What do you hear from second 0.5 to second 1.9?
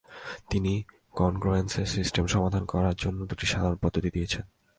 তিনি কনগ্রয়েন্স এর